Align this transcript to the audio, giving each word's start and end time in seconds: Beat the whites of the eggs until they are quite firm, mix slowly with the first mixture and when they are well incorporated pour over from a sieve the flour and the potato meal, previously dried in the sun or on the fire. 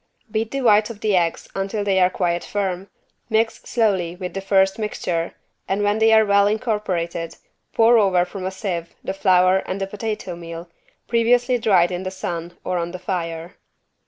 Beat 0.31 0.49
the 0.49 0.61
whites 0.61 0.89
of 0.89 1.01
the 1.01 1.15
eggs 1.15 1.47
until 1.53 1.83
they 1.83 1.99
are 1.99 2.09
quite 2.09 2.43
firm, 2.43 2.89
mix 3.29 3.61
slowly 3.65 4.15
with 4.15 4.33
the 4.33 4.41
first 4.41 4.79
mixture 4.79 5.35
and 5.67 5.83
when 5.83 5.99
they 5.99 6.11
are 6.11 6.25
well 6.25 6.47
incorporated 6.47 7.35
pour 7.71 7.99
over 7.99 8.25
from 8.25 8.43
a 8.43 8.49
sieve 8.49 8.95
the 9.03 9.13
flour 9.13 9.59
and 9.67 9.79
the 9.79 9.85
potato 9.85 10.35
meal, 10.35 10.67
previously 11.07 11.59
dried 11.59 11.91
in 11.91 12.01
the 12.01 12.09
sun 12.09 12.57
or 12.63 12.79
on 12.79 12.93
the 12.93 12.97
fire. 12.97 13.57